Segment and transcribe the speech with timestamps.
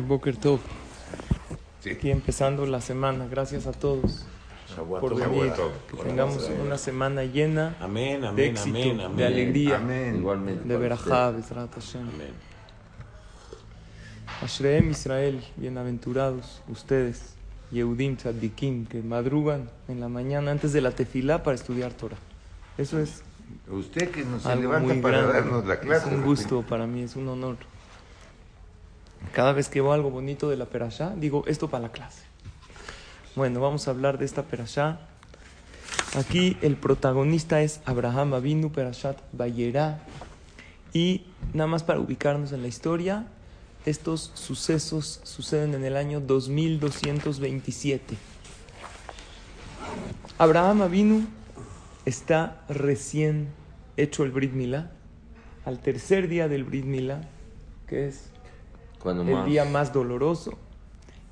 [0.00, 0.60] Boker Tov.
[1.90, 3.26] Aquí empezando la semana.
[3.30, 4.24] Gracias a todos
[5.00, 5.52] por venir.
[5.90, 9.16] Que tengamos una semana llena Amén, de éxito, amén, amén.
[9.16, 10.16] de alegría, Amén.
[10.16, 10.66] Igualmente.
[10.68, 12.00] de verajá, Bezrat Hashem.
[12.02, 12.32] Amén.
[14.42, 17.34] Ashreem Israel, bienaventurados ustedes,
[17.70, 22.16] Yehudim Tzadikim, que madrugan en la mañana antes de la tefilá para estudiar Torah.
[22.78, 23.22] Eso es
[23.70, 25.32] Usted que nos se levanta para grande.
[25.34, 26.08] darnos la clase.
[26.08, 27.56] Es un gusto para mí, es un honor.
[29.32, 32.22] Cada vez que veo algo bonito de la perashá, digo, esto para la clase.
[33.36, 35.00] Bueno, vamos a hablar de esta perashá.
[36.16, 39.98] Aquí el protagonista es Abraham Avinu Perashat Bayerá.
[40.92, 43.26] Y nada más para ubicarnos en la historia,
[43.84, 48.16] estos sucesos suceden en el año 2227.
[50.38, 51.26] Abraham Avinu
[52.04, 53.48] está recién
[53.96, 54.92] hecho el Brit Milá,
[55.64, 57.22] al tercer día del Brit Milá,
[57.88, 58.30] que es
[59.04, 59.46] Cuando el más.
[59.46, 60.58] día más doloroso,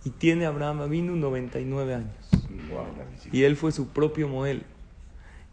[0.05, 2.28] y tiene Abraham Avinu 99 años.
[3.33, 4.62] Y él fue su propio Moel.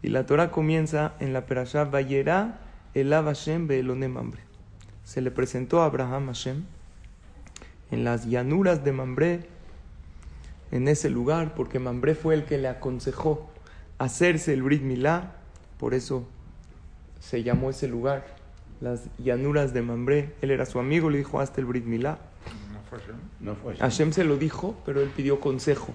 [0.02, 2.60] Y la Torah comienza en la Perashá Vayera
[2.94, 4.42] Elav Hashem Be'elonem Mambre.
[5.04, 6.64] Se le presentó a Abraham Hashem
[7.90, 9.46] en las llanuras de Mambré,
[10.70, 13.50] en ese lugar, porque Mambré fue el que le aconsejó
[13.98, 15.32] hacerse el Brit Milá,
[15.78, 16.26] por eso
[17.18, 18.24] se llamó ese lugar,
[18.80, 20.34] las llanuras de Mambré.
[20.40, 22.18] Él era su amigo, le dijo, hazte el Brit Milá.
[23.40, 23.80] No fue así.
[23.80, 25.92] Hashem se lo dijo, pero él pidió consejo.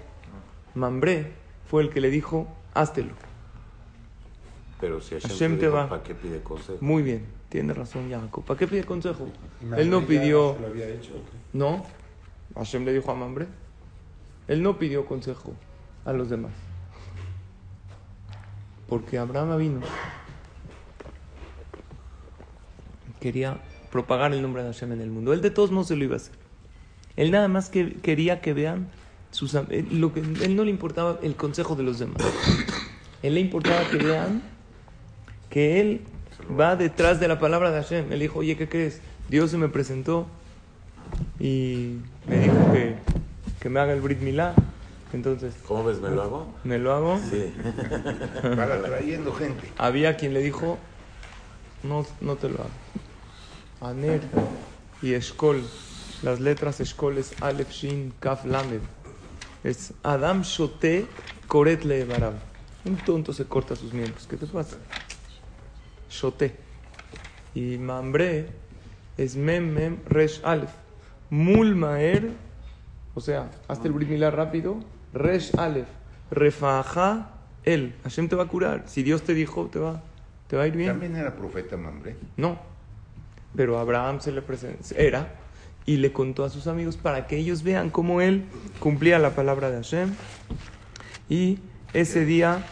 [0.75, 1.33] Mambré
[1.69, 3.11] fue el que le dijo, háztelo.
[4.79, 5.89] Pero si Hashem, Hashem te dijo, va.
[5.89, 6.77] ¿para qué pide consejo?
[6.81, 8.43] Muy bien, tiene razón Jacob.
[8.45, 9.27] ¿Para qué pide consejo?
[9.75, 10.55] Él no pidió...
[11.53, 11.85] No,
[12.55, 13.47] Hashem le dijo a Mambré.
[14.47, 15.53] Él no pidió consejo
[16.05, 16.51] a los demás.
[18.87, 19.79] Porque Abraham vino.
[23.25, 23.57] Quería
[23.89, 25.33] propagar el nombre de Hashem en el mundo.
[25.33, 26.35] Él de todos modos se lo iba a hacer.
[27.15, 28.87] Él nada más que quería que vean
[29.31, 32.21] sus lo que él no le importaba el consejo de los demás.
[33.23, 34.43] Él le importaba que vean
[35.49, 36.01] que él
[36.59, 38.11] va detrás de la palabra de Hashem.
[38.11, 39.01] Él dijo, oye, ¿qué crees?
[39.27, 40.27] Dios se me presentó
[41.39, 41.95] y
[42.27, 42.93] me dijo que,
[43.59, 44.53] que me haga el Brit Milá.
[45.13, 45.99] Entonces, ¿Cómo ves?
[45.99, 46.53] ¿Me lo hago?
[46.63, 47.19] me lo hago.
[47.27, 47.51] Sí.
[48.55, 49.71] Para trayendo gente.
[49.79, 50.77] Había quien le dijo,
[51.81, 52.69] no, no te lo hago.
[53.81, 54.21] Aner
[55.01, 55.63] y Eshkol,
[56.23, 58.81] las letras Eshkol es Aleph, Shin, Kaf, Lamed.
[59.63, 61.05] Es Adam Shote
[61.47, 62.33] Koret Levarab.
[62.85, 64.27] Un tonto se corta sus miembros.
[64.27, 64.77] ¿Qué te pasa?
[66.09, 66.55] Shote.
[67.53, 68.47] Y Mambre
[69.17, 70.71] es Mem, Mem, Resh, Aleph.
[71.29, 72.31] Mul Maer,
[73.15, 74.77] o sea, hazte el Brit Milá rápido.
[75.13, 75.87] Resh, Aleph.
[76.31, 77.31] Refaja,
[77.63, 77.95] él.
[78.03, 78.83] Hashem te va a curar.
[78.87, 80.03] Si Dios te dijo, te va,
[80.47, 80.89] te va a ir bien.
[80.89, 82.15] También era profeta Mambre.
[82.37, 82.74] No.
[83.55, 85.33] Pero Abraham se le presentó, era,
[85.85, 88.43] y le contó a sus amigos para que ellos vean cómo él
[88.79, 90.13] cumplía la palabra de Hashem.
[91.29, 91.59] Y
[91.93, 92.65] ese día,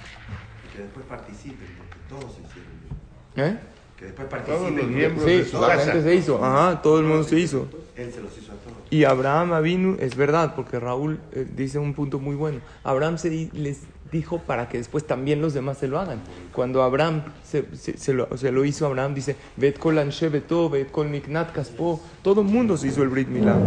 [0.75, 3.53] Que después participen, porque todos se hicieron.
[3.55, 3.59] ¿eh?
[3.97, 4.75] Que después Todos participen.
[4.75, 5.85] los porque miembros de Sí, su la casa.
[5.91, 7.67] gente se hizo, ajá, todo el mundo se hizo.
[7.95, 8.77] Él se los hizo a todos.
[8.89, 12.59] Y Abraham vino, es verdad, porque Raúl eh, dice un punto muy bueno.
[12.83, 13.81] Abraham se les
[14.13, 16.21] dijo para que después también los demás se lo hagan.
[16.53, 20.69] Cuando Abraham se, se- se lo, se lo hizo, Abraham dice, Vet kol anshe beto,
[20.69, 21.99] vet kol niknat kaspo.
[22.21, 23.57] Todo el mundo se hizo el Brit Milá.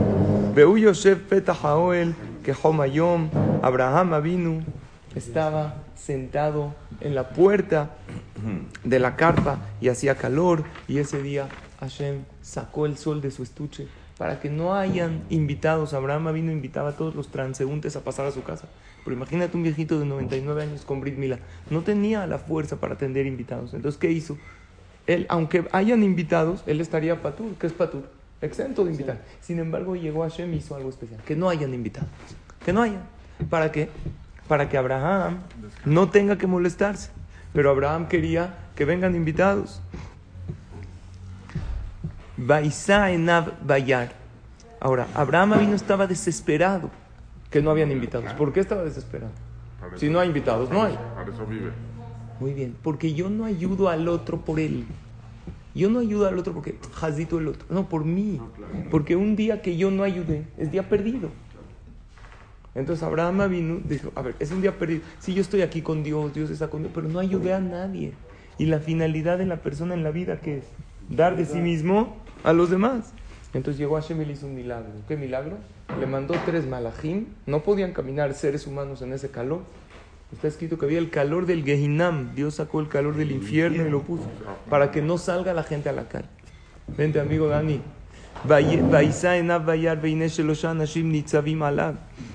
[0.54, 1.18] Veu Yosef
[1.62, 3.28] haoel, que homayom,
[3.60, 4.62] Abraham vino,
[5.14, 7.90] estaba sentado en la puerta
[8.84, 11.48] de la carpa y hacía calor y ese día
[11.80, 15.92] Hashem sacó el sol de su estuche para que no hayan invitados.
[15.92, 18.66] Abraham vino invitaba a todos los transeúntes a pasar a su casa.
[19.06, 21.38] Pero imagínate un viejito de 99 años con Brit Mila.
[21.70, 23.72] No tenía la fuerza para atender invitados.
[23.72, 24.36] Entonces, ¿qué hizo?
[25.06, 27.54] Él, aunque hayan invitados, él estaría patur.
[27.54, 28.02] ¿Qué es patur?
[28.42, 29.22] Exento de invitar.
[29.40, 31.20] Sin embargo, llegó Hashem y hizo algo especial.
[31.24, 32.08] Que no hayan invitados.
[32.64, 33.04] Que no hayan.
[33.48, 33.90] ¿Para qué?
[34.48, 35.38] Para que Abraham
[35.84, 37.10] no tenga que molestarse.
[37.52, 39.80] Pero Abraham quería que vengan invitados.
[42.36, 44.14] Baisá enav bayar.
[44.80, 46.90] Ahora, Abraham vino estaba desesperado
[47.50, 48.32] que no habían invitados.
[48.34, 49.32] ¿Por qué estaba desesperado?
[49.96, 50.94] Si no hay invitados, no hay.
[51.14, 51.70] Para eso vive.
[52.40, 54.84] Muy bien, porque yo no ayudo al otro por él.
[55.74, 57.66] Yo no ayudo al otro porque jazito el otro.
[57.68, 58.40] No, por mí.
[58.90, 61.30] Porque un día que yo no ayudé es día perdido.
[62.74, 65.02] Entonces Abraham vino, dijo, a ver, es un día perdido.
[65.18, 68.12] Si yo estoy aquí con Dios, Dios está conmigo, pero no ayudé a nadie.
[68.58, 70.64] Y la finalidad de la persona en la vida, ¿qué es?
[71.08, 73.12] Dar de sí mismo a los demás.
[73.56, 74.92] Entonces llegó Hashem y le hizo un milagro.
[75.08, 75.56] ¿Qué milagro?
[75.98, 77.26] Le mandó tres malajim.
[77.46, 79.62] No podían caminar seres humanos en ese calor.
[80.30, 82.34] Está escrito que había el calor del Gehinam.
[82.34, 84.28] Dios sacó el calor del infierno y lo puso
[84.68, 86.28] para que no salga la gente a la calle.
[86.96, 87.80] Vente, amigo Dani.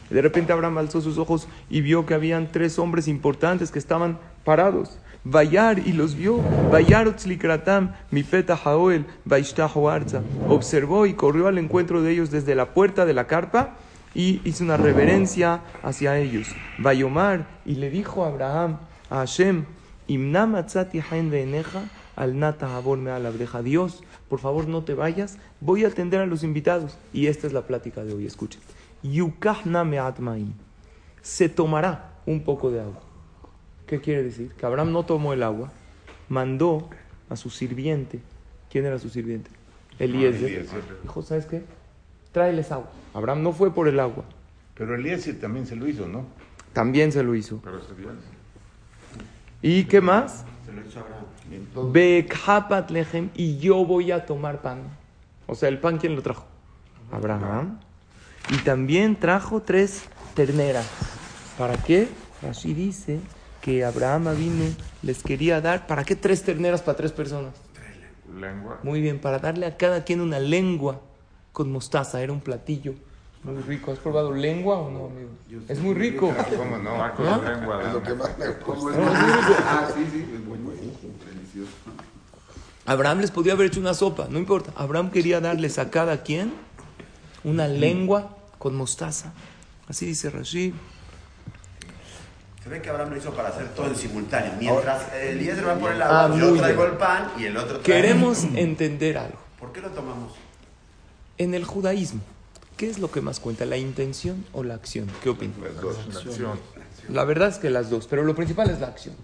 [0.09, 4.17] De repente Abraham alzó sus ojos y vio que habían tres hombres importantes que estaban
[4.43, 4.97] parados.
[5.23, 6.39] Vayar y los vio.
[6.71, 7.07] Vayar
[8.09, 8.55] mi peta
[9.89, 10.21] arza.
[10.49, 13.75] Observó y corrió al encuentro de ellos desde la puerta de la carpa
[14.15, 16.47] y hizo una reverencia hacia ellos.
[16.79, 18.79] Vayomar y le dijo a Abraham,
[19.09, 19.65] a Hashem,
[20.07, 20.55] Imnam
[22.15, 26.43] al nata me a Dios, por favor no te vayas, voy a atender a los
[26.43, 26.97] invitados.
[27.13, 28.61] Y esta es la plática de hoy, escuchen.
[31.21, 33.10] Se tomará un poco de agua.
[33.91, 34.53] ¿Qué quiere decir?
[34.53, 35.69] Que Abraham no tomó el agua,
[36.29, 36.89] mandó
[37.29, 38.21] a su sirviente.
[38.69, 39.51] ¿Quién era su sirviente?
[39.99, 40.65] Eliezer.
[41.03, 41.65] Dijo, ¿sabes qué?
[42.31, 42.89] Tráeles agua.
[43.13, 44.23] Abraham no fue por el agua.
[44.75, 46.25] Pero Eliezer también se lo hizo, ¿no?
[46.71, 47.61] También se lo hizo.
[49.61, 50.45] ¿Y qué más?
[50.65, 51.01] Se lo hizo
[52.45, 53.29] Abraham.
[53.35, 54.83] y yo voy a tomar pan.
[55.47, 56.45] O sea, el pan, ¿quién lo trajo?
[57.11, 57.77] Abraham.
[58.51, 60.89] Y también trajo tres terneras.
[61.57, 62.07] ¿Para qué?
[62.41, 63.19] Así dice
[63.61, 64.65] que Abraham vino,
[65.03, 65.87] les quería dar.
[65.87, 67.53] ¿Para qué tres terneras para tres personas?
[68.39, 68.79] Lengua.
[68.83, 71.01] Muy bien, para darle a cada quien una lengua
[71.51, 72.21] con mostaza.
[72.21, 72.95] Era un platillo
[73.43, 73.91] muy rico.
[73.91, 75.29] ¿Has probado lengua o no, amigo?
[75.67, 76.33] Es muy rico.
[76.57, 77.03] ¿Cómo no?
[77.03, 77.83] Ah, con lengua.
[77.83, 78.91] Es lo que más me gusta.
[79.65, 81.71] Ah, sí, sí, es muy delicioso.
[82.85, 84.71] Abraham les podía haber hecho una sopa, no importa.
[84.75, 86.53] Abraham quería darles a cada quien
[87.43, 89.33] una lengua con mostaza.
[89.87, 90.73] Así dice Rashid.
[92.63, 94.53] Se ve que Abraham lo hizo para hacer todo en simultáneo.
[94.59, 98.01] Mientras Eliezer va por el agua, ah, yo traigo el pan y el otro trae...
[98.01, 99.39] Queremos entender algo.
[99.59, 100.33] ¿Por qué lo tomamos?
[101.39, 102.21] En el judaísmo,
[102.77, 103.65] ¿qué es lo que más cuenta?
[103.65, 105.07] ¿La intención o la acción?
[105.23, 105.57] ¿Qué opinas?
[105.57, 105.97] Las dos.
[106.13, 106.59] La, acción.
[107.09, 109.15] la verdad es que las dos, pero lo principal es la acción.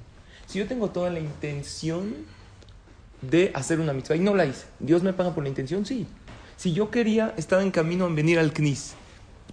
[0.47, 2.15] Si yo tengo toda la intención
[3.21, 5.85] de hacer una mitzvah y no la hice, ¿Dios me paga por la intención?
[5.85, 6.07] Sí.
[6.55, 8.95] Si yo quería, estaba en camino a venir al CNIS,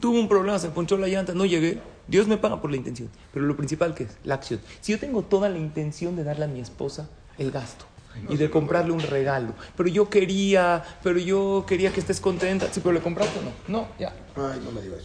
[0.01, 3.09] tuve un problema, se ponchó la llanta, no llegué, Dios me paga por la intención.
[3.33, 4.61] Pero lo principal que es la acción.
[4.81, 7.09] Si yo tengo toda la intención de darle a mi esposa
[7.39, 7.87] el gasto
[8.29, 12.81] y de comprarle un regalo, pero yo quería, pero yo quería que estés contenta, sí,
[12.81, 13.51] pero le compraste o no?
[13.67, 14.15] No, ya.
[14.37, 15.03] Ay, no me digas.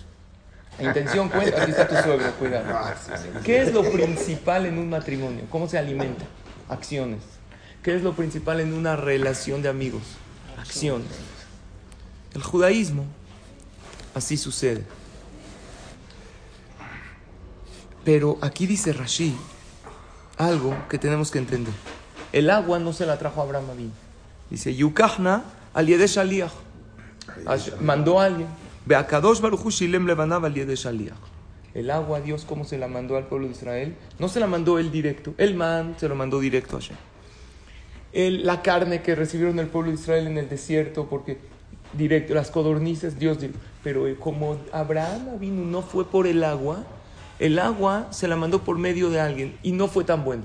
[0.78, 2.66] La intención cuenta, aquí está tu suegro, cuidado.
[3.44, 5.45] ¿Qué es lo principal en un matrimonio?
[5.50, 6.25] ¿Cómo se alimenta?
[6.69, 7.22] Acciones.
[7.84, 10.04] ¿Qué es lo principal en una relación de amigos?
[10.57, 11.07] Acciones.
[12.34, 13.06] El judaísmo,
[14.13, 14.84] así sucede.
[18.09, 19.35] Pero aquí dice Rashi
[20.39, 21.75] algo que tenemos que entender.
[22.33, 23.91] El agua no se la trajo Abraham Abin.
[24.50, 25.44] Dice, Yukahna
[25.75, 26.51] al Shaliach.
[27.81, 28.47] Mandó a alguien.
[28.88, 31.19] Beakadosh Baruchu Shilem levanaba al Shaliach.
[31.75, 33.95] El agua, Dios, ¿cómo se la mandó al pueblo de Israel?
[34.17, 35.35] No se la mandó él directo.
[35.38, 36.97] El man se lo mandó directo a Hashem.
[38.44, 41.38] la carne que recibieron el pueblo de Israel en el desierto, porque
[41.94, 43.53] directo, las codornices, Dios dijo.
[43.83, 46.87] Pero eh, como Abraham vino no fue por el agua,
[47.40, 50.44] el agua se la mandó por medio de alguien y no fue tan bueno.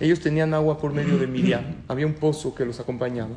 [0.00, 1.64] Ellos tenían agua por medio de Miriam.
[1.88, 3.30] Había un pozo que los acompañaba.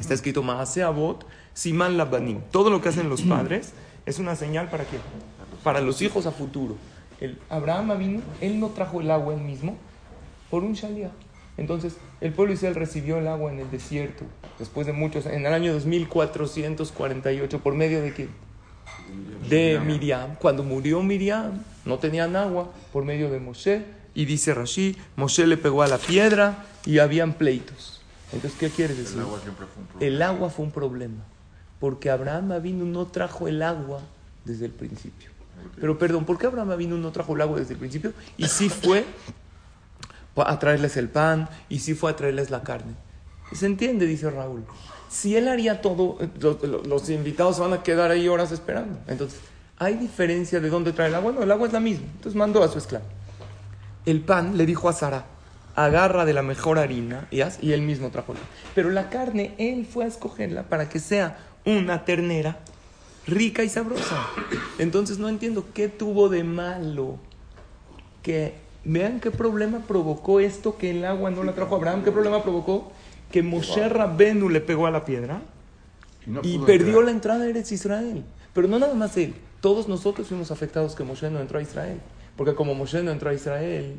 [0.00, 2.40] Está escrito Maase Abot, Siman Labanim.
[2.50, 3.72] Todo lo que hacen los padres
[4.06, 4.96] es una señal para qué?
[5.62, 6.76] Para los hijos a futuro.
[7.20, 9.76] El Abraham vino, él no trajo el agua él mismo
[10.50, 11.10] por un shalia.
[11.56, 14.24] Entonces, el pueblo Israel recibió el agua en el desierto,
[14.58, 18.28] después de muchos, en el año 2448, por medio de qué?
[19.48, 20.36] De Miriam.
[20.36, 23.84] Cuando murió Miriam, no tenían agua por medio de Moshe.
[24.14, 28.02] Y dice Rashi, Moshe le pegó a la piedra y habían pleitos.
[28.32, 29.18] Entonces, ¿qué quiere decir?
[29.18, 31.24] El agua, fue, un el agua fue un problema.
[31.80, 34.00] Porque Abraham vino no trajo el agua
[34.44, 35.30] desde el principio.
[35.80, 38.12] Pero perdón, ¿por qué Abraham vino no trajo el agua desde el principio?
[38.36, 39.04] Y sí fue
[40.36, 42.94] a traerles el pan y sí fue a traerles la carne.
[43.52, 44.06] ¿Se entiende?
[44.06, 44.64] Dice Raúl.
[45.12, 46.16] Si él haría todo,
[46.86, 48.98] los, invitados van a quedar ahí horas esperando.
[49.06, 49.40] Entonces,
[49.78, 51.32] ¿hay diferencia de dónde trae el agua?
[51.32, 52.06] No, el agua es la misma.
[52.06, 53.04] Entonces mandó a su esclavo.
[54.06, 55.26] El pan le dijo a Sara,
[55.76, 58.40] agarra de la mejor harina y, y él mismo trajo la.
[58.74, 62.60] Pero la carne, él fue a escogerla para que sea una ternera
[63.26, 64.16] rica y sabrosa.
[64.78, 67.18] Entonces no entiendo qué tuvo de malo
[68.22, 68.54] que
[68.84, 72.92] vean qué problema provocó esto que el agua no la trajo Abraham, qué problema provocó
[73.32, 75.42] que Moshe Rabbenu le pegó a la piedra
[76.26, 77.04] Y, no y pudo perdió entrar.
[77.04, 78.24] la entrada a Eretz Israel.
[78.54, 79.34] Pero no nada más él.
[79.60, 81.98] Todos nosotros fuimos afectados que Moshe no entró a Israel.
[82.36, 83.96] Porque como Moshe no entró a Israel,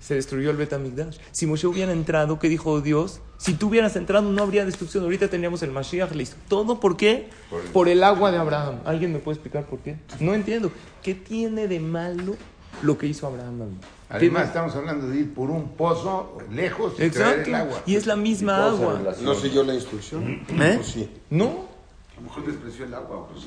[0.00, 1.16] se destruyó el Betamigdash.
[1.32, 3.20] Si Moshe hubiera entrado, ¿qué dijo Dios?
[3.36, 5.04] Si tú hubieras entrado, no habría destrucción.
[5.04, 6.36] Ahorita tendríamos el Mashiach listo.
[6.48, 7.28] ¿Todo por qué?
[7.50, 8.80] Por el- Por el agua de Abraham.
[8.84, 9.96] ¿Alguien me puede explicar por qué?
[10.20, 10.70] No entiendo.
[11.02, 12.36] ¿Qué tiene de malo
[12.82, 13.78] lo que hizo Abraham?
[14.10, 17.48] Además, ¿Qué- estamos hablando de ir por un pozo lejos y traer Exacto.
[17.48, 17.82] el agua.
[17.86, 19.00] Y es la misma agua.
[19.22, 20.40] ¿No siguió la instrucción?
[20.48, 20.80] ¿Eh?
[21.30, 21.66] No,
[22.16, 23.28] A lo mejor despreció el agua.
[23.30, 23.46] Pues,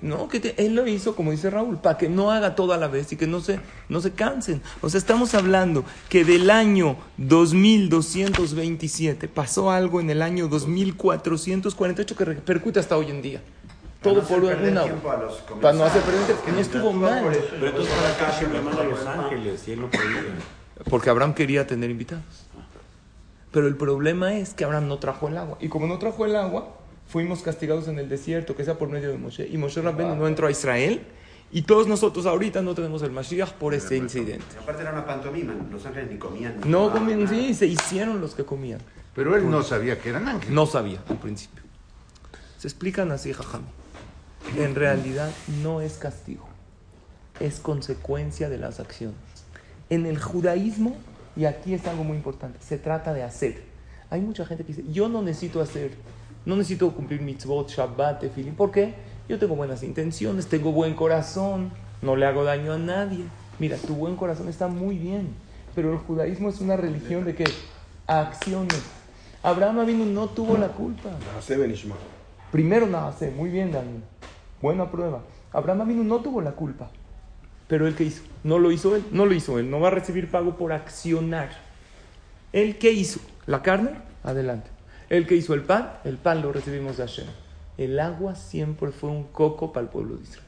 [0.00, 2.76] No, que te- él lo hizo, como dice Raúl, para que no haga todo a
[2.76, 3.58] la vez y que no se,
[3.88, 4.62] no se cansen.
[4.80, 12.24] O sea, estamos hablando que del año 2227 pasó algo en el año 2448 que
[12.24, 13.42] repercute hasta hoy en día.
[14.02, 14.84] Todo por una...
[15.60, 17.24] Para no hacer perder que no estuvo mal.
[17.50, 20.22] Pero entonces para acá siempre manda a Los Ángeles y él no podía.
[20.88, 22.46] Porque Abraham quería tener invitados.
[23.50, 25.58] Pero el problema es que Abraham no trajo el agua.
[25.60, 26.76] Y como no trajo el agua,
[27.08, 29.48] fuimos castigados en el desierto, que sea por medio de Moshe.
[29.48, 31.02] Y Moshe Rabbeinu no entró a Israel.
[31.50, 34.44] Y todos nosotros ahorita no tenemos el Mashiach por ese incidente.
[34.60, 36.60] Aparte era una pantomima, Los Ángeles ni comían.
[36.62, 37.34] ni No comían, nada.
[37.34, 38.80] sí, se hicieron los que comían.
[39.14, 40.54] Pero él no sabía que eran ángeles.
[40.54, 41.62] No sabía al principio.
[42.58, 43.62] Se explican así, jajam.
[44.56, 45.30] En realidad
[45.62, 46.44] no es castigo,
[47.38, 49.16] es consecuencia de las acciones.
[49.90, 50.96] En el judaísmo,
[51.36, 53.62] y aquí es algo muy importante, se trata de hacer.
[54.10, 55.92] Hay mucha gente que dice, yo no necesito hacer,
[56.46, 58.54] no necesito cumplir mitzvot, shabbat, tefilín.
[58.54, 58.94] ¿Por qué?
[59.28, 63.24] Yo tengo buenas intenciones, tengo buen corazón, no le hago daño a nadie.
[63.58, 65.28] Mira, tu buen corazón está muy bien,
[65.74, 67.44] pero el judaísmo es una religión de qué?
[68.06, 68.80] Acciones.
[69.42, 71.10] Abraham Avinu no tuvo la culpa.
[72.50, 74.02] Primero nace, muy bien Daniel,
[74.60, 75.20] buena prueba.
[75.52, 76.90] Abraham Avinu no tuvo la culpa,
[77.68, 79.92] pero él qué hizo, no lo hizo él, no lo hizo él, no va a
[79.92, 81.50] recibir pago por accionar.
[82.52, 83.20] ¿Él qué hizo?
[83.46, 83.90] ¿La carne?
[84.24, 84.70] Adelante.
[85.08, 85.54] ¿Él qué hizo?
[85.54, 85.92] ¿El pan?
[86.04, 87.26] El pan lo recibimos de Hashem.
[87.78, 90.44] El agua siempre fue un coco para el pueblo de Israel.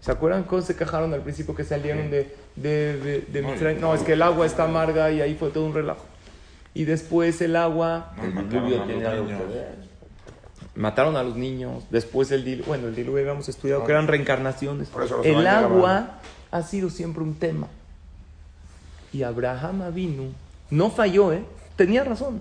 [0.00, 3.80] ¿Se acuerdan cómo se quejaron al principio que salieron de, de, de, de Mitzrayim?
[3.80, 6.04] No, es que el agua está amarga y ahí fue todo un relajo.
[6.72, 8.72] Y después el agua Ah, No, mataron
[9.06, 9.42] a los niños.
[10.74, 14.88] Mataron a los niños, después el diluvio, bueno, el diluvio habíamos estudiado que eran reencarnaciones.
[14.88, 17.68] Por eso no se El agua ha sido siempre un tema.
[19.12, 20.32] Y Abraham Avinu
[20.70, 21.44] no falló, ¿eh?
[21.76, 22.40] Tenía razón,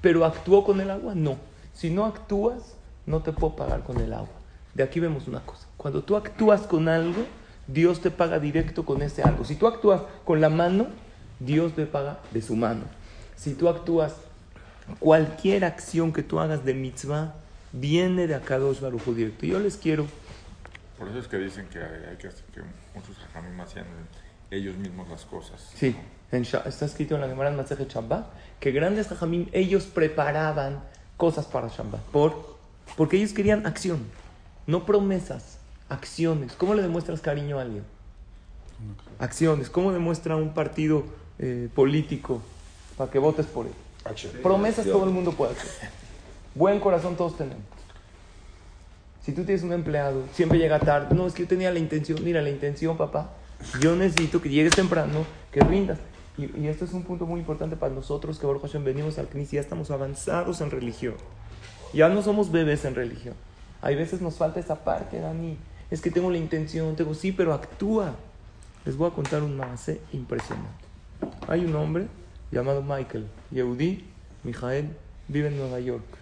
[0.00, 1.36] pero actuó con el agua, no.
[1.74, 2.74] Si no actúas,
[3.06, 4.28] no te puedo pagar con el agua.
[4.74, 5.66] De aquí vemos una cosa.
[5.76, 7.24] Cuando tú actúas con algo,
[7.66, 9.44] Dios te paga directo con ese algo.
[9.44, 10.86] Si tú actúas con la mano,
[11.40, 12.82] Dios te paga de su mano.
[13.36, 14.14] Si tú actúas
[14.98, 17.34] cualquier acción que tú hagas de mitzvah,
[17.72, 19.46] viene de Akadosh Baruj Hu directo.
[19.46, 20.06] Yo les quiero
[20.98, 22.60] Por eso es que dicen que hay, que hacer que
[22.94, 23.86] muchos hajamim hacían
[24.50, 25.72] ellos mismos las cosas.
[25.74, 25.96] Sí,
[26.30, 28.26] en está escrito en la Gemara en Masejet Shabbat
[28.60, 30.82] que grandes hajamim, ellos preparaban
[31.16, 32.00] cosas para Shabbat.
[32.12, 32.58] ¿Por?
[32.96, 34.04] Porque ellos querían acción,
[34.66, 36.52] no promesas, acciones.
[36.52, 37.84] ¿Cómo le demuestras cariño a alguien?
[39.18, 39.70] Acciones.
[39.70, 41.04] ¿Cómo demuestra un partido
[41.38, 42.42] eh, político
[42.96, 43.72] para que votes por él?
[44.04, 44.32] Acción.
[44.42, 46.01] Promesas todo el mundo puede hacer.
[46.54, 47.64] Buen corazón todos tenemos.
[49.22, 51.14] Si tú tienes un empleado, siempre llega tarde.
[51.14, 52.22] No, es que yo tenía la intención.
[52.24, 53.30] Mira, la intención, papá.
[53.80, 55.98] Yo necesito que llegues temprano, que rindas.
[56.36, 59.28] Y, y esto es un punto muy importante para nosotros que Baruch Hashem venimos al
[59.28, 61.14] CNIS ya estamos avanzados en religión.
[61.92, 63.34] Ya no somos bebés en religión.
[63.80, 65.56] Hay veces nos falta esa parte, Dani.
[65.90, 68.14] Es que tengo la intención, tengo sí, pero actúa.
[68.84, 70.86] Les voy a contar un más impresionante.
[71.46, 72.06] Hay un hombre
[72.50, 74.04] llamado Michael, Yehudi,
[74.42, 74.96] Mijael,
[75.28, 76.21] vive en Nueva York.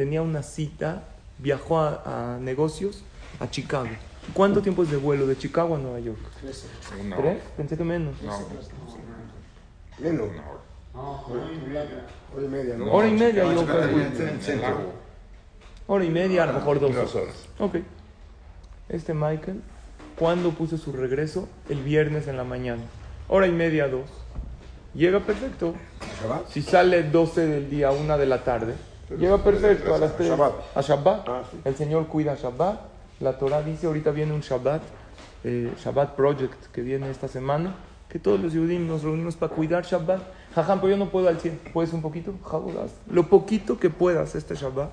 [0.00, 1.02] Tenía una cita,
[1.36, 3.02] viajó a, a negocios
[3.38, 3.90] a Chicago.
[4.32, 6.18] ¿Cuánto tiempo es de vuelo de Chicago a Nueva York?
[6.98, 7.26] Una ¿Tres?
[7.26, 7.36] hora.
[7.58, 8.14] Pensé que menos.
[8.22, 8.32] No,
[9.98, 10.28] Menos.
[10.30, 11.22] una hora.
[11.28, 12.90] Hora y media, ¿no?
[12.90, 13.66] Hora y media, yo
[14.40, 14.78] centro.
[15.86, 16.94] Hora y media, a lo mejor dos.
[16.94, 17.34] Dos horas.
[17.58, 17.76] Ok.
[18.88, 19.60] Este Michael,
[20.18, 21.46] ¿cuándo puso su regreso?
[21.68, 22.80] El viernes en la mañana.
[23.28, 24.08] Hora y media, dos.
[24.94, 25.74] Llega perfecto.
[26.48, 28.74] Si sale 12 del día, 1 de la tarde,
[29.18, 30.28] llega perfecto a las 3.
[30.28, 30.54] Shabbat.
[30.76, 31.28] A Shabbat.
[31.28, 31.60] Ah, sí.
[31.64, 32.90] El Señor cuida Shabbat.
[33.20, 34.80] La Torah dice, ahorita viene un Shabbat,
[35.44, 37.74] eh, Shabbat Project, que viene esta semana,
[38.08, 40.22] que todos los judíos nos reunimos para cuidar Shabbat.
[40.54, 41.60] Jajam, pero yo no puedo al 100.
[41.72, 42.32] ¿Puedes un poquito?
[42.50, 42.92] Jabud, haz.
[43.10, 44.90] Lo poquito que puedas este Shabbat.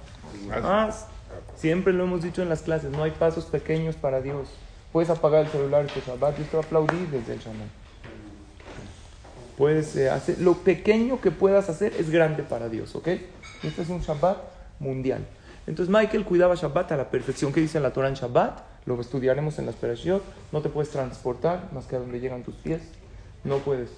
[0.62, 1.08] Haz.
[1.56, 4.50] Siempre lo hemos dicho en las clases, no hay pasos pequeños para Dios.
[4.92, 7.68] Puedes apagar el celular este Shabbat, Dios te va a aplaudir desde el Shabbat.
[9.58, 13.08] Puedes eh, hacer, lo pequeño que puedas hacer es grande para Dios, ¿ok?
[13.64, 14.38] Este es un Shabbat
[14.80, 15.26] mundial.
[15.66, 17.52] Entonces Michael cuidaba Shabbat a la perfección.
[17.52, 18.60] ¿Qué dice la Torah en Shabbat?
[18.86, 20.24] Lo estudiaremos en las Perashiot.
[20.52, 22.82] No te puedes transportar más que a donde llegan tus pies.
[23.44, 23.90] No puedes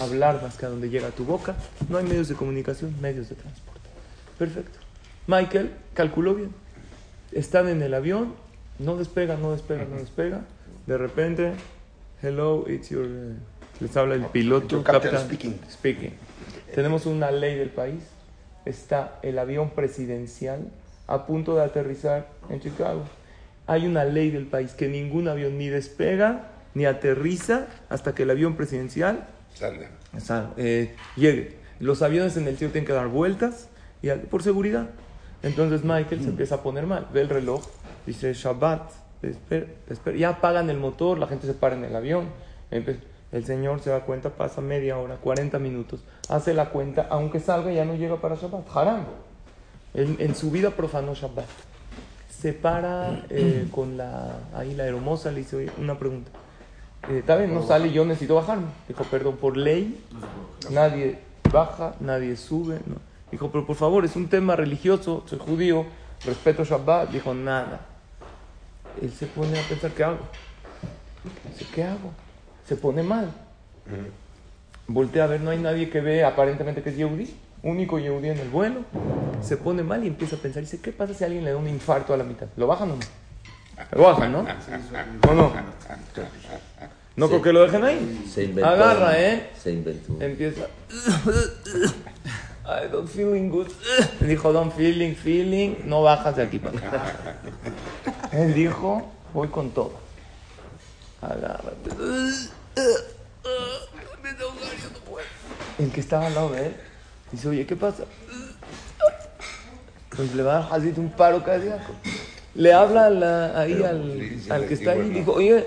[0.00, 1.56] hablar más que a donde llega tu boca.
[1.88, 3.80] No hay medios de comunicación, medios de transporte.
[4.38, 4.78] Perfecto.
[5.26, 6.50] Michael calculó bien.
[7.32, 8.34] Están en el avión,
[8.78, 10.42] no despega, no despega, no despega.
[10.86, 11.52] De repente,
[12.22, 13.06] hello, it's your...
[13.06, 13.34] eh,
[13.80, 15.60] les habla el piloto, captain captain speaking.
[15.68, 16.12] speaking.
[16.74, 18.02] Tenemos una ley del país.
[18.66, 20.68] Está el avión presidencial
[21.06, 23.04] a punto de aterrizar en Chicago.
[23.66, 28.30] Hay una ley del país que ningún avión ni despega ni aterriza hasta que el
[28.30, 29.26] avión presidencial
[30.20, 31.56] sea, eh, llegue.
[31.80, 33.68] Los aviones en el cielo tienen que dar vueltas
[34.02, 34.88] y por seguridad.
[35.42, 37.06] Entonces Michael se empieza a poner mal.
[37.12, 37.64] Ve el reloj,
[38.06, 38.90] dice Shabbat,
[39.22, 40.16] espera, espera.
[40.16, 42.26] ya apagan el motor, la gente se para en el avión.
[42.70, 42.98] Empe-
[43.32, 47.72] El señor se da cuenta, pasa media hora, 40 minutos, hace la cuenta, aunque salga
[47.72, 48.64] ya no llega para Shabbat.
[48.74, 49.04] Haram.
[49.94, 51.46] En, en su vida profanó Shabbat.
[52.30, 56.30] Se para eh, con la, ahí la hermosa, le dice "Oye, una pregunta.
[57.08, 58.66] Eh, Está bien, no sale, yo necesito bajarme.
[58.88, 60.00] Dijo, perdón, por ley,
[60.70, 61.18] nadie
[61.52, 62.80] baja, nadie sube.
[62.86, 62.96] ¿no?
[63.30, 65.84] Dijo, pero por favor, es un tema religioso, soy judío,
[66.24, 67.10] respeto Shabbat.
[67.10, 67.80] Dijo, nada.
[69.02, 70.18] Él se pone a pensar, ¿qué hago?
[71.52, 72.12] Dice, ¿qué hago?
[72.66, 73.30] Se pone mal.
[74.88, 78.38] Voltea a ver, no hay nadie que ve aparentemente que es Yehudi, único Yehudi en
[78.38, 78.80] el vuelo.
[79.42, 81.68] Se pone mal y empieza a pensar, dice, ¿qué pasa si alguien le da un
[81.68, 82.46] infarto a la mitad?
[82.56, 83.02] ¿Lo bajan o no?
[83.92, 84.46] Lo bajan, ¿no?
[85.28, 85.52] ¿O no?
[87.16, 88.24] No creo que lo dejen ahí.
[88.30, 88.70] Se inventó.
[88.70, 89.50] Agarra, ¿eh?
[89.58, 90.16] Se inventó.
[90.20, 90.66] Empieza.
[92.66, 93.68] I don't feeling good.
[94.20, 95.76] Dijo, don't feeling, feeling.
[95.84, 97.14] No bajas de aquí para acá.
[98.32, 99.92] Él dijo, voy con todo.
[101.22, 101.90] Agárrate.
[105.78, 106.76] El que estaba al lado de él
[107.32, 108.04] dice, oye, ¿qué pasa?
[110.16, 111.92] Pues le va a dar así un paro cardíaco.
[112.54, 115.66] Le habla a la- ahí al, al que está ahí y dijo, oye,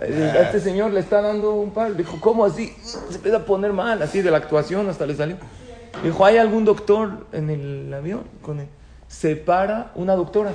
[0.00, 0.04] a
[0.42, 1.94] este señor le está dando un paro.
[1.94, 2.74] Dijo, ¿cómo así?
[2.82, 5.36] Se empieza a poner mal, así de la actuación hasta le salió.
[6.02, 8.24] Dijo, ¿hay algún doctor en el avión?
[8.42, 8.68] Con él.
[9.08, 10.52] Se para una doctora.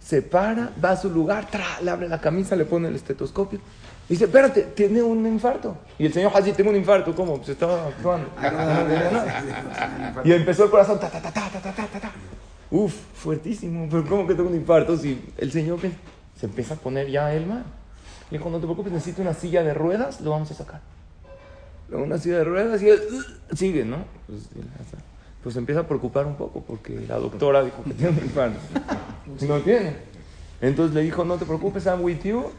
[0.00, 3.60] Se para, va a su lugar, tra, le abre la camisa, le pone el estetoscopio.
[4.08, 5.76] Dice, espérate, tiene un infarto.
[5.98, 7.36] Y el señor ah, Hazid, tengo un infarto, ¿cómo?
[7.36, 8.30] Pues estaba actuando.
[10.24, 12.12] y empezó el corazón, ta, ta, ta, ta, ta, ta, ta,
[12.70, 14.96] Uf, fuertísimo, pero ¿cómo que tengo un infarto?
[14.96, 15.78] Si el señor
[16.38, 17.64] se empieza a poner ya el mal.
[18.30, 20.80] Le dijo, no te preocupes, necesito una silla de ruedas, lo vamos a sacar.
[21.90, 24.04] Una silla de ruedas y él uh, sigue, ¿no?
[24.26, 24.40] Pues,
[25.42, 28.58] pues empieza a preocupar un poco porque la doctora dijo que tiene un infarto.
[29.46, 29.96] no tiene.
[30.60, 32.50] Entonces le dijo, no te preocupes, I'm with you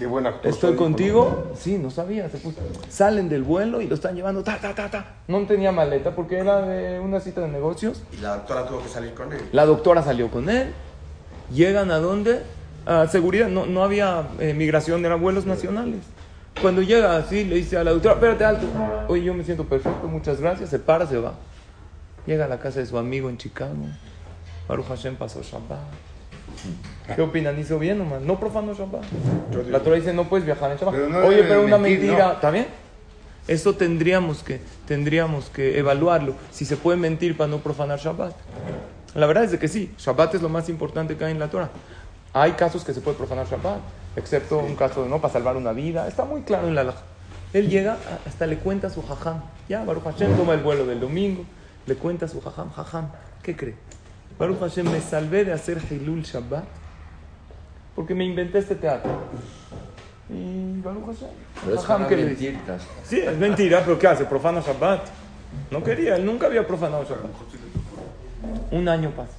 [0.00, 0.50] Qué buen actor.
[0.50, 1.52] Estoy contigo.
[1.54, 2.26] Sí, no sabía.
[2.30, 2.56] se puso.
[2.88, 4.42] Salen del vuelo y lo están llevando.
[4.42, 5.16] Ta, ta, ta, ta.
[5.28, 8.02] No tenía maleta porque era de una cita de negocios.
[8.10, 9.42] Y la doctora tuvo que salir con él.
[9.52, 10.72] La doctora salió con él.
[11.52, 12.40] Llegan a dónde?
[12.86, 13.48] A seguridad.
[13.48, 16.00] No, no había eh, migración, eran vuelos nacionales.
[16.62, 18.66] Cuando llega así, le dice a la doctora, espérate alto.
[19.06, 20.70] Oye, yo me siento perfecto, muchas gracias.
[20.70, 21.34] Se para, se va.
[22.24, 23.74] Llega a la casa de su amigo en Chicago.
[24.66, 26.09] Baruch Hashem pasó Shabbat.
[27.14, 27.58] ¿Qué opinan?
[27.58, 28.22] ¿Hizo bien nomás?
[28.22, 29.02] No profanó Shabbat.
[29.68, 30.94] La Torah dice, no puedes viajar en Shabbat.
[30.94, 32.32] Pero no Oye, pero una mentir, mentira, ¿no?
[32.34, 32.66] ¿está bien?
[33.48, 36.34] Eso tendríamos que, tendríamos que evaluarlo.
[36.52, 38.34] Si se puede mentir para no profanar Shabbat.
[39.14, 41.48] La verdad es de que sí, Shabbat es lo más importante que hay en la
[41.48, 41.70] Torah.
[42.32, 43.80] Hay casos que se puede profanar Shabbat,
[44.14, 46.06] excepto un caso de no para salvar una vida.
[46.06, 47.02] Está muy claro en la halajá.
[47.52, 49.42] Él llega, hasta le cuenta a su jajam.
[49.68, 51.44] Ya, Baruch Hashem toma el vuelo del domingo,
[51.86, 53.08] le cuenta a su jajam, jajam,
[53.42, 53.74] ¿qué cree?
[54.40, 56.64] Baruch Hashem, me salvé de hacer Hilul Shabbat
[57.94, 59.10] porque me inventé este teatro.
[60.30, 61.28] Y Baruch Hashem,
[61.62, 62.36] Pero es jajam, ¿qué le.
[63.04, 64.24] Sí, es mentira, pero ¿qué hace?
[64.24, 65.08] Profana Shabbat.
[65.70, 67.30] No quería, él nunca había profanado Shabbat.
[68.70, 69.34] Un año pasa.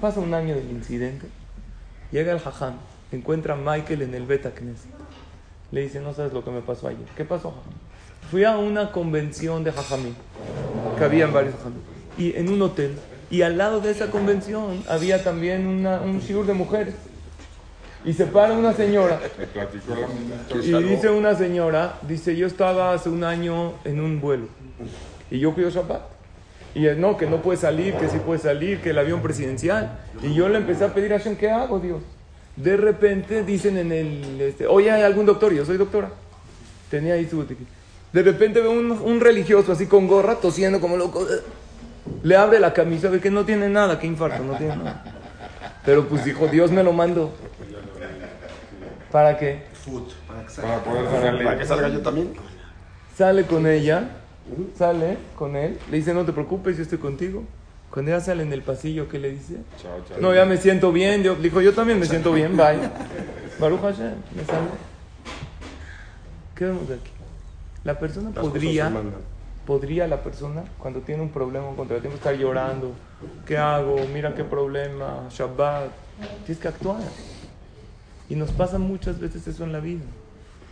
[0.00, 1.26] Pasa un año del incidente.
[2.12, 2.76] Llega el jajam,
[3.12, 4.90] encuentra a Michael en el Beta Knesset.
[5.70, 7.06] Le dice, no sabes lo que me pasó ayer.
[7.14, 7.74] ¿Qué pasó, jajam?
[8.30, 10.14] Fui a una convención de jajamí,
[10.96, 11.76] que habían varios jajamí,
[12.16, 12.96] y en un hotel.
[13.30, 16.94] Y al lado de esa convención había también una- un shiur de mujeres.
[18.04, 19.18] Y se para una señora
[20.62, 24.46] y dice una señora, dice, yo estaba hace un año en un vuelo
[25.28, 26.02] y yo cuido Shabbat.
[26.74, 29.98] Y él, no, que no puede salir, que sí puede salir, que el avión presidencial.
[30.22, 32.02] Y yo le empecé a pedir a Hashem, ¿qué hago, Dios?
[32.54, 35.52] De repente dicen en el, este, oye, ¿hay algún doctor?
[35.54, 36.10] Yo soy doctora.
[36.90, 37.66] Tenía ahí su botiquín.
[38.12, 41.26] De repente veo un, un religioso así con gorra, tosiendo como loco.
[42.22, 45.04] Le abre la camisa, ve que no tiene nada, que infarto, no tiene nada.
[45.84, 47.32] Pero pues dijo, Dios me lo mandó.
[49.12, 49.64] ¿Para qué?
[49.72, 50.12] Food.
[50.60, 52.34] Para poder Para que salga yo también.
[53.16, 54.08] Sale con ella,
[54.76, 57.44] sale con él, le dice, no te preocupes, yo estoy contigo.
[57.90, 59.56] Cuando ella sale en el pasillo, ¿qué le dice?
[59.80, 60.18] Chao, chao.
[60.20, 61.22] No, ya me siento bien.
[61.22, 62.78] Yo, dijo, yo también me siento bien, bye.
[63.58, 64.68] Baruch Hashem, me salvé.
[66.54, 67.10] ¿Qué vemos de aquí?
[67.84, 68.92] La persona Las podría.
[69.66, 72.92] ¿Podría la persona, cuando tiene un problema, un contratiempo, estar llorando?
[73.44, 73.96] ¿Qué hago?
[74.12, 75.90] Mira qué problema, Shabbat.
[76.46, 77.02] Tienes que actuar.
[78.28, 80.04] Y nos pasa muchas veces eso en la vida.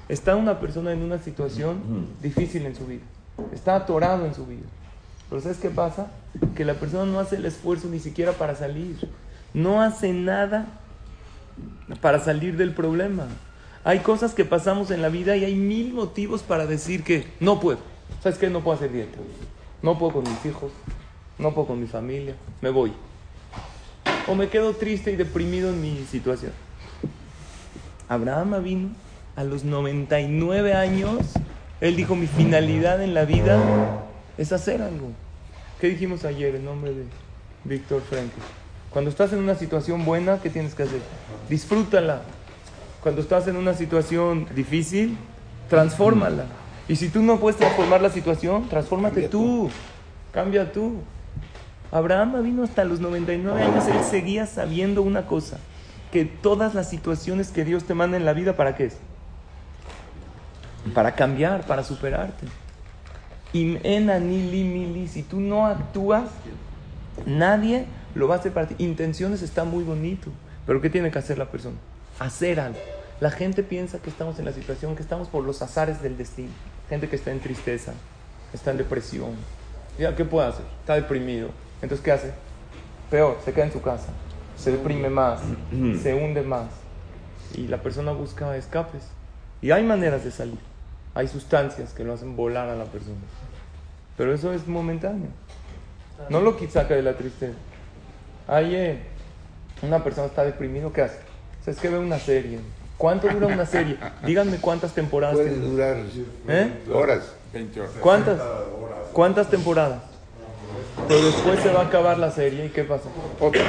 [0.08, 3.02] Está una persona en una situación difícil en su vida.
[3.52, 4.66] Está atorado en su vida.
[5.28, 6.08] Pero ¿sabes qué pasa?
[6.54, 9.08] Que la persona no hace el esfuerzo ni siquiera para salir.
[9.52, 10.66] No hace nada
[12.00, 13.26] para salir del problema.
[13.82, 17.60] Hay cosas que pasamos en la vida y hay mil motivos para decir que no
[17.60, 17.93] puedo.
[18.22, 18.48] ¿Sabes qué?
[18.50, 19.18] No puedo hacer dieta.
[19.82, 20.72] No puedo con mis hijos.
[21.38, 22.34] No puedo con mi familia.
[22.60, 22.92] Me voy.
[24.26, 26.52] O me quedo triste y deprimido en mi situación.
[28.08, 28.88] Abraham vino
[29.36, 31.18] a los 99 años.
[31.80, 33.60] Él dijo, mi finalidad en la vida
[34.38, 35.08] es hacer algo.
[35.80, 37.04] ¿Qué dijimos ayer en nombre de
[37.64, 38.40] Víctor Frankl?
[38.90, 41.00] Cuando estás en una situación buena, ¿qué tienes que hacer?
[41.50, 42.22] Disfrútala.
[43.02, 45.18] Cuando estás en una situación difícil,
[45.68, 46.46] transfórmala.
[46.88, 49.70] Y si tú no puedes transformar la situación, transfórmate tú.
[50.32, 51.00] Cambia tú.
[51.90, 55.58] Abraham vino hasta los 99 años, él seguía sabiendo una cosa,
[56.10, 58.96] que todas las situaciones que Dios te manda en la vida, ¿para qué es?
[60.92, 62.46] Para cambiar, para superarte.
[63.52, 66.28] Y en si tú no actúas,
[67.24, 68.74] nadie lo va a hacer para ti.
[68.78, 70.32] Intenciones está muy bonito,
[70.66, 71.76] pero ¿qué tiene que hacer la persona?
[72.18, 72.80] Hacer algo.
[73.20, 76.50] La gente piensa que estamos en la situación, que estamos por los azares del destino.
[76.88, 77.92] Gente que está en tristeza,
[78.52, 79.32] está en depresión.
[79.98, 80.64] ¿Ya qué puede hacer?
[80.80, 81.48] Está deprimido.
[81.80, 82.32] Entonces, ¿qué hace?
[83.10, 84.08] Peor, se queda en su casa.
[84.56, 85.40] Se deprime más,
[86.02, 86.68] se hunde más.
[87.54, 89.04] Y la persona busca escapes.
[89.62, 90.58] Y hay maneras de salir.
[91.14, 93.16] Hay sustancias que lo hacen volar a la persona.
[94.16, 95.28] Pero eso es momentáneo.
[96.28, 97.54] No lo saca de la tristeza.
[98.46, 99.00] Hay
[99.82, 101.18] una persona está deprimido, ¿qué hace?
[101.60, 102.58] O sea, es que ve una serie.
[103.04, 103.98] ¿Cuánto dura una serie?
[104.24, 105.98] Díganme cuántas temporadas Puede durar
[106.48, 106.72] ¿Eh?
[106.90, 107.34] horas.
[107.52, 107.92] 20 horas.
[108.00, 108.40] ¿Cuántas?
[109.12, 110.00] ¿Cuántas temporadas?
[111.06, 113.10] Pero después se va a acabar la serie y ¿qué pasa?
[113.38, 113.60] Otra.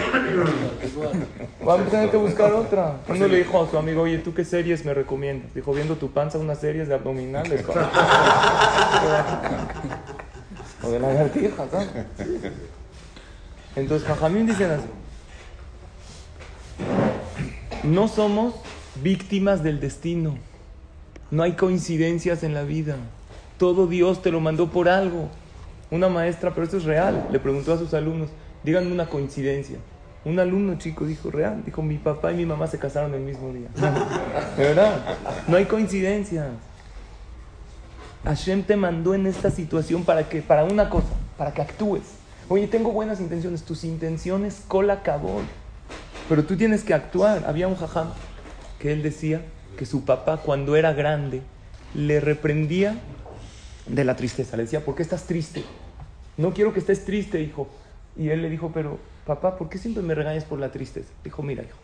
[1.65, 2.95] Vamos a tener que buscar otra.
[3.09, 5.53] Uno le dijo a su amigo, oye, ¿tú qué series me recomiendas?
[5.53, 7.61] Dijo, viendo tu panza, unas series de abdominales.
[10.81, 11.89] o de lagartijas, ¿sabes?
[13.75, 14.87] Entonces, Jajamín dicen así.
[17.83, 18.55] No somos
[19.01, 20.37] víctimas del destino.
[21.31, 22.95] No hay coincidencias en la vida.
[23.57, 25.29] Todo Dios te lo mandó por algo.
[25.91, 28.29] Una maestra, pero esto es real, le preguntó a sus alumnos,
[28.63, 29.77] díganme una coincidencia.
[30.23, 33.53] Un alumno chico dijo, real, dijo, mi papá y mi mamá se casaron el mismo
[33.53, 33.67] día.
[34.57, 34.99] De verdad,
[35.47, 36.47] no hay coincidencias.
[38.23, 42.01] Hashem te mandó en esta situación para que, para una cosa, para que actúes.
[42.49, 45.43] Oye, tengo buenas intenciones, tus intenciones cola cabol.
[46.27, 47.43] Pero tú tienes que actuar.
[47.45, 48.07] Había un jajam
[48.79, 49.41] que él decía
[49.77, 51.41] que su papá cuando era grande
[51.93, 52.97] le reprendía
[53.87, 54.57] de la tristeza.
[54.57, 55.63] Le decía, ¿por qué estás triste?
[56.37, 57.67] No quiero que estés triste, hijo.
[58.17, 61.09] Y él le dijo, pero papá, ¿por qué siempre me regañas por la tristeza?
[61.23, 61.77] Dijo, mira, hijo,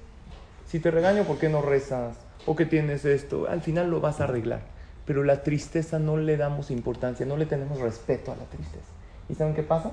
[0.68, 2.18] si te regaño, ¿por qué no rezas?
[2.46, 3.48] ¿O que tienes esto?
[3.48, 4.62] Al final lo vas a arreglar.
[5.06, 8.86] Pero la tristeza no le damos importancia, no le tenemos respeto a la tristeza.
[9.30, 9.92] ¿Y saben qué pasa?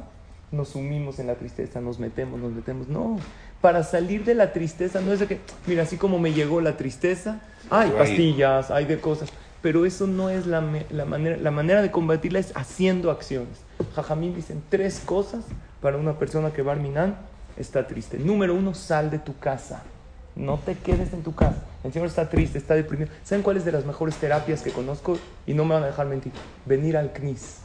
[0.50, 2.88] Nos sumimos en la tristeza, nos metemos, nos metemos.
[2.88, 3.18] No,
[3.60, 6.76] para salir de la tristeza no es de que, mira, así como me llegó la
[6.76, 9.30] tristeza, hay pastillas, hay de cosas.
[9.60, 13.58] Pero eso no es la, manera, la manera de combatirla es haciendo acciones.
[13.94, 15.44] Jajamín dicen tres cosas
[15.82, 17.16] para una persona que Barminan
[17.56, 18.18] está triste.
[18.18, 19.82] Número uno, sal de tu casa.
[20.36, 21.64] No te quedes en tu casa.
[21.82, 23.10] El Señor está triste, está deprimido.
[23.24, 25.18] ¿Saben cuál es de las mejores terapias que conozco?
[25.46, 26.32] Y no me van a dejar mentir.
[26.64, 27.58] Venir al CNIS.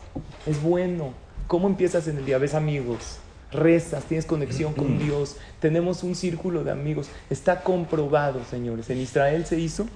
[0.47, 1.13] Es bueno.
[1.47, 2.37] ¿Cómo empiezas en el día?
[2.37, 3.19] Ves amigos,
[3.51, 5.37] rezas, tienes conexión con Dios.
[5.59, 7.09] Tenemos un círculo de amigos.
[7.29, 8.89] Está comprobado, señores.
[8.89, 9.87] En Israel se hizo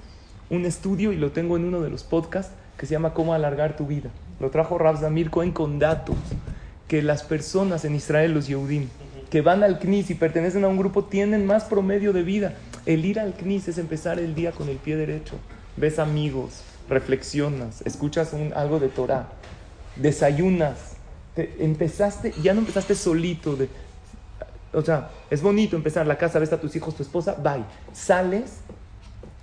[0.49, 3.75] un estudio y lo tengo en uno de los podcasts que se llama Cómo alargar
[3.75, 4.10] tu vida.
[4.39, 6.17] Lo trajo Rav Zamir Cohen con datos
[6.88, 8.88] que las personas en Israel, los Yehudim,
[9.29, 12.53] que van al CNIS y pertenecen a un grupo, tienen más promedio de vida.
[12.86, 15.36] El ir al CNIS es empezar el día con el pie derecho.
[15.75, 19.29] Ves amigos, reflexionas, escuchas algo de Torah,
[19.95, 20.96] desayunas.
[21.60, 23.56] Empezaste, ya no empezaste solito.
[23.56, 23.69] De,
[24.73, 27.63] o sea, es bonito empezar la casa, ves a tus hijos, tu esposa, bye.
[27.93, 28.60] Sales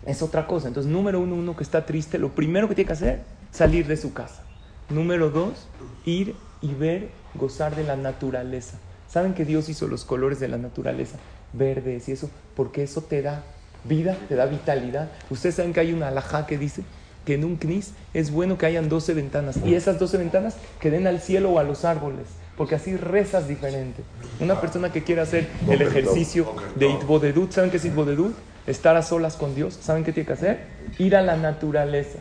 [0.06, 0.68] es otra cosa.
[0.68, 3.96] Entonces, número uno, uno que está triste, lo primero que tiene que hacer, salir de
[3.96, 4.42] su casa.
[4.90, 5.68] Número dos,
[6.04, 8.78] ir y ver, gozar de la naturaleza.
[9.08, 11.18] ¿Saben que Dios hizo los colores de la naturaleza?
[11.52, 13.44] Verdes y eso, porque eso te da
[13.84, 15.10] vida, te da vitalidad.
[15.30, 16.82] Ustedes saben que hay una alajá que dice
[17.24, 20.90] que en un knis es bueno que hayan 12 ventanas y esas 12 ventanas que
[20.90, 24.02] den al cielo o a los árboles, porque así rezas diferente.
[24.40, 28.34] Una persona que quiere hacer el ejercicio de Itbodedut, ¿saben qué es Itbodedut?
[28.66, 30.60] estar a solas con Dios, ¿saben qué tiene que hacer?
[30.98, 32.18] Ir a la naturaleza.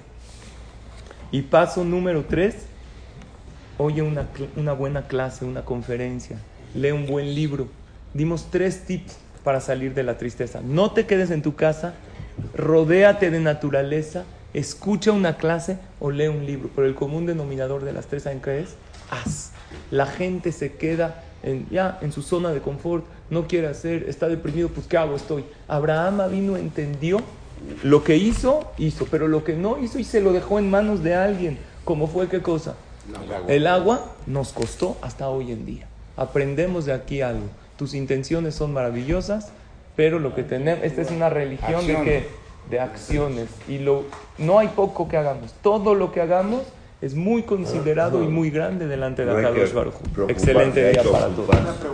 [1.31, 2.55] Y paso número tres,
[3.77, 6.37] oye una, una buena clase, una conferencia,
[6.75, 7.67] lee un buen libro.
[8.13, 10.61] Dimos tres tips para salir de la tristeza.
[10.61, 11.93] No te quedes en tu casa,
[12.55, 16.69] rodéate de naturaleza, escucha una clase o lee un libro.
[16.75, 18.75] Pero el común denominador de las tres, ¿saben qué es?
[19.09, 19.51] Haz.
[19.91, 24.27] La gente se queda en, ya en su zona de confort, no quiere hacer, está
[24.27, 25.15] deprimido, pues ¿qué hago?
[25.15, 25.43] Estoy.
[25.67, 27.21] Abraham vino, entendió,
[27.83, 31.03] lo que hizo, hizo, pero lo que no hizo y se lo dejó en manos
[31.03, 31.57] de alguien.
[31.85, 32.75] ¿Cómo fue qué cosa?
[33.47, 35.87] El agua nos costó hasta hoy en día.
[36.15, 37.47] Aprendemos de aquí algo.
[37.77, 39.51] Tus intenciones son maravillosas,
[39.95, 42.27] pero lo que tenemos, esta es una religión de que
[42.69, 44.03] de acciones y lo
[44.37, 45.53] no hay poco que hagamos.
[45.61, 46.63] Todo lo que hagamos
[47.03, 49.95] es muy considerado y muy grande delante de Akadosh Baruj.
[50.29, 51.49] Excelente día para todos.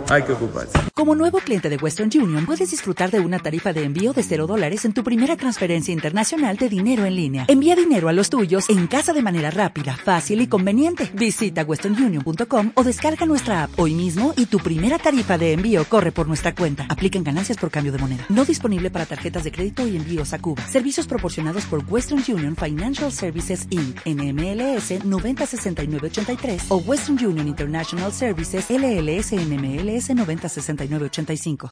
[0.08, 0.78] Hay que ocuparse.
[0.94, 4.46] Como nuevo cliente de Western Union, puedes disfrutar de una tarifa de envío de 0
[4.46, 7.44] dólares en tu primera transferencia internacional de dinero en línea.
[7.48, 11.10] Envía dinero a los tuyos en casa de manera rápida, fácil y conveniente.
[11.12, 16.12] Visita westernunion.com o descarga nuestra app hoy mismo y tu primera tarifa de envío corre
[16.12, 16.86] por nuestra cuenta.
[16.88, 18.26] Aplican ganancias por cambio de moneda.
[18.28, 20.62] No disponible para tarjetas de crédito y envíos a Cuba.
[20.68, 23.98] Servicios proporcionados por Western Union Financial Services Inc.
[24.06, 31.68] NMLS 906983 o Western Union International Services LLS NMLS 906985.